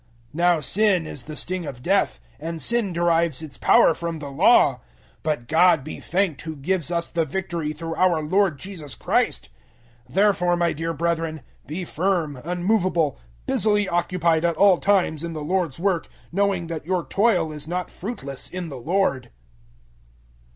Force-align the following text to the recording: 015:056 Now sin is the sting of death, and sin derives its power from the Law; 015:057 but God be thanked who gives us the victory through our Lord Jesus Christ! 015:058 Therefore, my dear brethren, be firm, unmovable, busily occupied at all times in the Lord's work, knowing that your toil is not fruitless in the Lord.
015:056 0.29 0.33
Now 0.33 0.59
sin 0.59 1.05
is 1.05 1.21
the 1.21 1.35
sting 1.35 1.65
of 1.67 1.83
death, 1.83 2.19
and 2.39 2.59
sin 2.59 2.91
derives 2.91 3.43
its 3.43 3.59
power 3.59 3.93
from 3.93 4.17
the 4.17 4.31
Law; 4.31 4.77
015:057 4.79 4.79
but 5.21 5.47
God 5.47 5.83
be 5.83 5.99
thanked 5.99 6.41
who 6.41 6.55
gives 6.55 6.89
us 6.89 7.11
the 7.11 7.23
victory 7.23 7.71
through 7.71 7.93
our 7.93 8.23
Lord 8.23 8.57
Jesus 8.57 8.95
Christ! 8.95 9.49
015:058 10.09 10.13
Therefore, 10.15 10.57
my 10.57 10.73
dear 10.73 10.93
brethren, 10.93 11.41
be 11.67 11.85
firm, 11.85 12.41
unmovable, 12.43 13.19
busily 13.45 13.87
occupied 13.87 14.43
at 14.43 14.57
all 14.57 14.79
times 14.79 15.23
in 15.23 15.33
the 15.33 15.43
Lord's 15.43 15.77
work, 15.79 16.09
knowing 16.31 16.65
that 16.65 16.83
your 16.87 17.05
toil 17.05 17.51
is 17.51 17.67
not 17.67 17.91
fruitless 17.91 18.49
in 18.49 18.69
the 18.69 18.79
Lord. 18.79 19.29